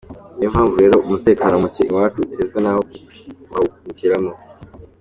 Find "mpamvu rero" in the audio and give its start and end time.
0.53-0.95